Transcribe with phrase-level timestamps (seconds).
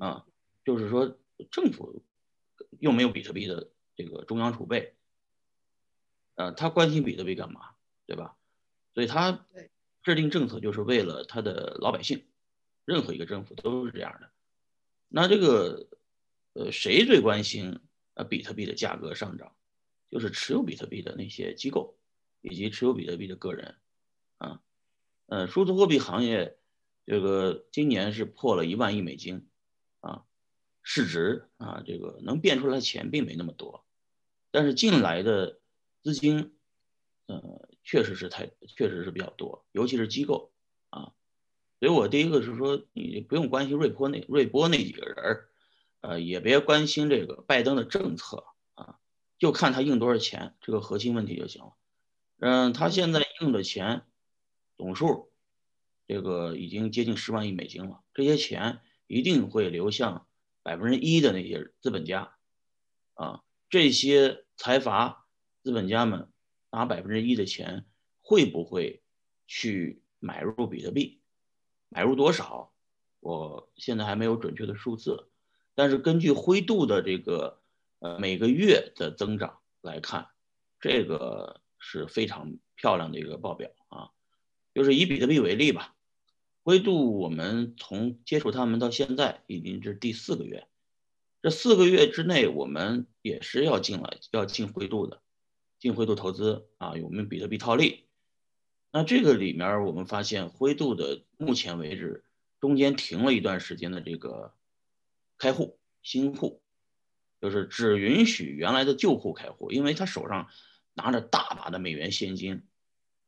[0.00, 0.26] 啊，
[0.64, 1.18] 就是说
[1.50, 2.02] 政府
[2.78, 4.94] 又没有比特币的这个中央储备，
[6.36, 7.74] 呃，他关心比特币干嘛，
[8.06, 8.36] 对吧？
[8.94, 9.46] 所以他
[10.02, 12.24] 制定政策就是为了他的老百姓，
[12.84, 14.30] 任何一个政府都是这样的。
[15.08, 15.86] 那这个
[16.54, 17.78] 呃，谁最关心
[18.14, 19.52] 呃比特币的价格上涨？
[20.10, 21.96] 就是持有比特币的那些机构
[22.40, 23.76] 以及持有比特币的个人
[24.38, 24.60] 啊，
[25.26, 26.56] 呃，数字货币行业
[27.06, 29.49] 这个今年是破了一万亿美金啊，
[30.92, 33.84] 市值啊，这个能变出来钱并没那么多，
[34.50, 35.60] 但是进来的
[36.02, 36.52] 资金
[37.26, 40.50] 呃确实是太确实是比较多，尤其是机构
[40.88, 41.12] 啊，
[41.78, 45.48] 所以我第一个是说你不用关心瑞波那瑞波那几个人儿，
[46.00, 48.98] 呃，也别关心这个拜登的政策啊。
[49.38, 51.74] 就看他印多少钱，这个核心问题就行了。
[52.40, 54.02] 嗯，他现在印的钱
[54.76, 55.30] 总数，
[56.08, 58.00] 这个已经接近十万亿美金了。
[58.12, 60.26] 这些钱一定会流向
[60.62, 62.36] 百分之一的那些资本家，
[63.14, 65.26] 啊，这些财阀
[65.62, 66.30] 资本家们
[66.70, 67.86] 拿百分之一的钱，
[68.20, 69.02] 会不会
[69.46, 71.20] 去买入比特币？
[71.88, 72.72] 买入多少？
[73.20, 75.28] 我现在还没有准确的数字，
[75.74, 77.58] 但是根据灰度的这个。
[78.02, 80.30] 呃，每个月的增长来看，
[80.80, 84.08] 这个是非常漂亮的一个报表啊。
[84.72, 85.94] 就是以比特币为例吧，
[86.62, 90.66] 灰度我们从接触他们到现在已经是第四个月，
[91.42, 95.22] 这四个月之内我们也是要进来要进灰度的，
[95.78, 98.04] 进灰度投资啊，有没有比特币套利？
[98.92, 102.24] 那这个里面我们发现灰度的目前为止
[102.60, 104.54] 中间停了一段时间的这个
[105.38, 106.62] 开户新户。
[107.42, 110.48] 就是只允许原来的旧户开户，因为他手上
[110.92, 112.64] 拿着大把的美元现金，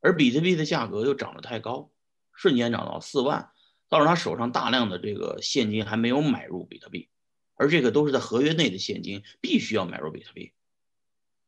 [0.00, 1.90] 而比特币的价格又涨得太高，
[2.38, 3.50] 瞬间涨到四万，
[3.88, 7.08] 到时他手上大量的这个现金还没有买入比特币，
[7.56, 10.52] 而这个都是在合约内的现金，必须要买入比特币，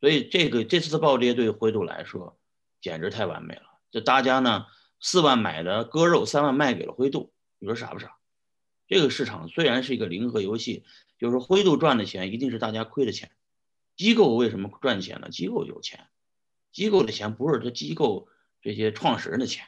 [0.00, 2.36] 所以这个这次的暴跌对灰度来说
[2.80, 3.62] 简直太完美了。
[3.92, 4.66] 就大家呢
[5.00, 8.16] 四万买的割肉，三万卖给了灰度，你说傻不傻？
[8.88, 10.84] 这个市场虽然是一个零和游戏。
[11.18, 13.30] 就是灰度赚的钱一定是大家亏的钱，
[13.94, 15.30] 机构为什么赚钱呢？
[15.30, 16.08] 机构有钱，
[16.72, 18.26] 机构的钱不是这机构
[18.60, 19.66] 这些创始人的钱，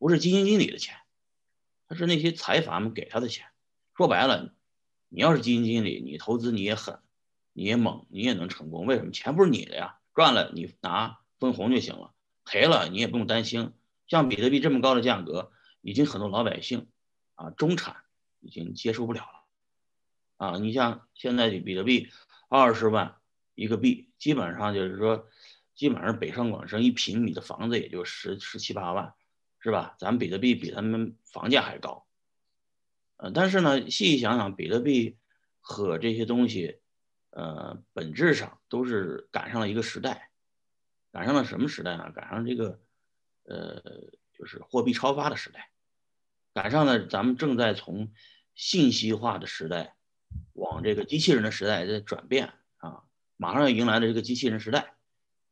[0.00, 0.96] 不是基金经理的钱，
[1.86, 3.46] 他是那些财阀们给他的钱。
[3.94, 4.54] 说白了，
[5.10, 7.00] 你要是基金经理，你投资你也狠，
[7.52, 8.86] 你也猛，你也能成功。
[8.86, 9.12] 为什么？
[9.12, 12.14] 钱不是你的呀，赚了你拿分红就行了，
[12.46, 13.74] 赔了你也不用担心。
[14.06, 15.52] 像比特币这么高的价格，
[15.82, 16.88] 已经很多老百姓
[17.34, 17.96] 啊中产
[18.40, 19.44] 已经接受不了了。
[20.38, 22.08] 啊，你像现在比特币
[22.48, 23.16] 二十万
[23.54, 25.28] 一个币，基本上就是说，
[25.74, 29.12] 基本上北上广深一平米的房子也就十十七八万，
[29.60, 29.94] 是吧？
[29.98, 32.06] 咱们比特币比他们房价还高。
[33.16, 35.18] 呃，但是呢，细想想，比特币
[35.60, 36.80] 和这些东西，
[37.30, 40.30] 呃，本质上都是赶上了一个时代，
[41.12, 42.10] 赶上了什么时代呢？
[42.12, 42.80] 赶上这个，
[43.44, 43.82] 呃，
[44.32, 45.70] 就是货币超发的时代，
[46.54, 48.12] 赶上了咱们正在从
[48.54, 49.94] 信息化的时代。
[50.52, 53.02] 往这个机器人的时代在转变啊，
[53.36, 54.94] 马上要迎来的这个机器人时代，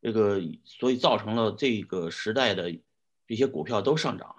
[0.00, 2.74] 这个所以造成了这个时代的
[3.32, 4.36] 这些股票都上涨了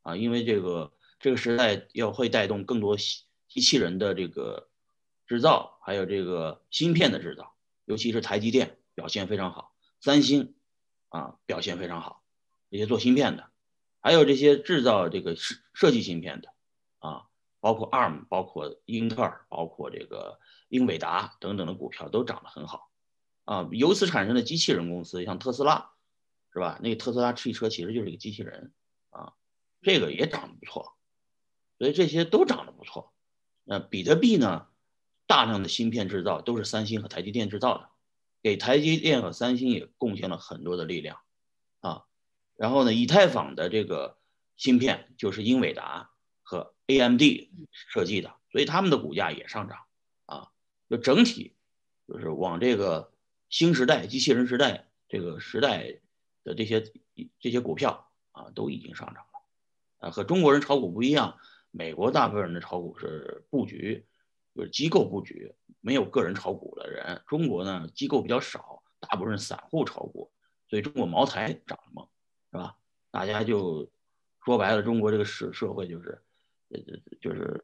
[0.00, 4.70] 啊，因为这个这个时代要会带动更多机器人的这个
[5.26, 7.52] 制造，还有这个芯片的制造，
[7.84, 10.54] 尤其是台积电表现非常好，三星
[11.10, 12.22] 啊表现非常好，
[12.70, 13.50] 这些做芯片的，
[14.00, 16.48] 还有这些制造这个设设计芯片的
[17.00, 17.26] 啊。
[17.60, 22.88] 包括 ARM，包括英特尔，包括这个英伟达等等的股票都涨得很好，
[23.44, 25.91] 啊，由此产生的机器人公司，像特斯拉，
[26.52, 26.78] 是吧？
[26.82, 28.72] 那个特斯拉汽车其实就是一个机器人，
[29.10, 29.32] 啊，
[29.80, 30.96] 这个也涨得不错，
[31.78, 33.12] 所以这些都涨得不错。
[33.64, 34.68] 那比特币呢？
[35.26, 37.88] 大量的芯片制造都是三星和台积电制造的，
[38.42, 41.20] 给台积电和三星也贡献了很多的力量，
[41.80, 42.04] 啊，
[42.56, 44.18] 然后呢，以太坊的这个
[44.56, 46.10] 芯片就是英伟达。
[46.44, 47.22] 和 AMD
[47.70, 49.78] 设计的，所以他们的股价也上涨
[50.26, 50.50] 啊，
[50.90, 51.54] 就整体
[52.06, 53.10] 就是往这个
[53.48, 56.00] 新时代、机器人时代这个时代
[56.44, 56.82] 的这些
[57.40, 60.10] 这些股票啊，都已经上涨了啊。
[60.10, 61.38] 和中国人炒股不一样，
[61.70, 64.06] 美国大部分人的炒股是布局，
[64.54, 67.22] 就是机构布局，没有个人炒股的人。
[67.26, 70.30] 中国呢，机构比较少，大部分散户炒股，
[70.68, 72.08] 所以中国茅台涨了嘛，
[72.50, 72.76] 是吧？
[73.10, 73.90] 大家就
[74.44, 76.22] 说白了，中国这个社社会就是。
[76.74, 76.80] 呃，
[77.20, 77.62] 就是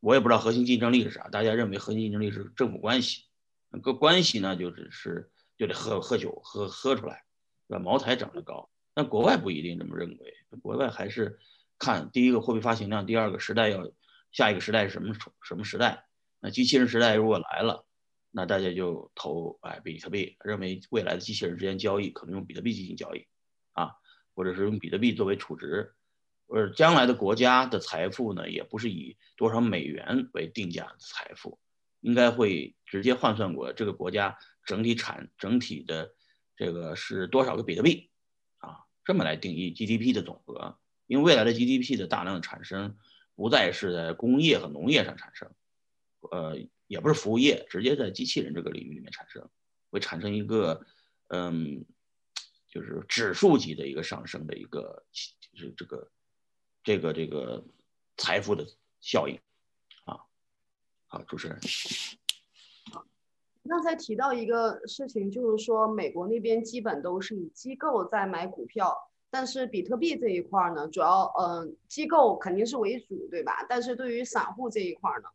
[0.00, 3.26] 我也不知道核心竞争力是啥，大家认为核心竞争力是政府关系，
[3.68, 7.22] 那个关系呢，就是是就得喝喝酒喝喝出来，
[7.70, 7.78] 对吧？
[7.78, 11.38] 茅台涨得高，但国外不一定这么认为，国外还是
[11.78, 13.88] 看第一个货币发行量，第二个时代要
[14.32, 15.14] 下一个时代是什么
[15.44, 16.04] 什么时代？
[16.40, 17.86] 那机器人时代如果来了，
[18.32, 23.24] 那大家就投哎比特币，认为未来的机器人之间交易可能用比特币进行交易，
[23.70, 23.92] 啊，
[24.34, 25.94] 或者是用比特币作为储值，
[26.48, 31.60] 而将来的国家的财富呢，也不是以多少美元为定价的财富，
[32.00, 36.12] 应该会直接换算过这个国家整体产整体的
[36.60, 38.10] 这个是多少个比特币，
[38.58, 42.98] 啊，这么来定义 GDP 的总和，因为未来的 GDP 的大量的产生
[43.34, 45.50] 不再是在工业和农业上产生。
[46.30, 49.48] 呃，也不是服务业，直接在机器人这个领域里面产生，
[49.88, 50.84] 会产生一个，
[51.28, 51.82] 嗯，
[52.68, 55.02] 就是指数级的一个上升的一个，
[55.54, 56.10] 就是这个，
[56.84, 57.64] 这个这个
[58.18, 58.66] 财富的
[59.00, 59.40] 效应，
[60.04, 60.20] 啊，
[61.06, 61.58] 好，主持人。
[63.68, 68.96] 刚才提到一个事情，就是说美国那边基本都是以机构在买股票，
[69.30, 73.64] 但是比特币这一块呢，主要嗯机构肯定是为主，对吧？
[73.68, 75.28] 但是对于散户这一块呢？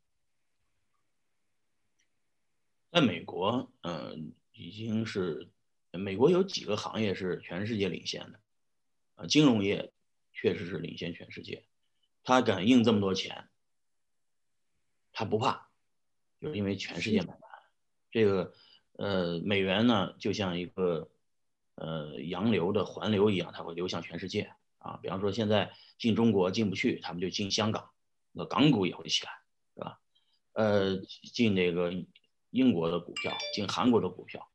[2.92, 5.50] 在美国，嗯，已经是
[5.92, 8.40] 美国有几个行业是全世界领先的，
[9.16, 9.94] 啊，金融业
[10.34, 11.64] 确实是领先全世界，
[12.24, 13.48] 他敢印这么多钱，
[15.14, 15.70] 他不怕，
[16.42, 17.45] 就是因为全世界买单。
[18.16, 18.54] 这个，
[18.94, 21.10] 呃，美元呢就像一个，
[21.76, 24.98] 呃，洋流的环流一样，它会流向全世界啊。
[25.04, 27.90] 比方说现在进中国进不去，他们就进香港，
[28.32, 29.32] 那港股也会起来，
[29.76, 30.00] 是吧？
[30.54, 30.98] 呃，
[31.34, 31.92] 进那个。
[32.52, 34.48] 英国的股票进韩国的股票，